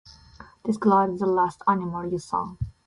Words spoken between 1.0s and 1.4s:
the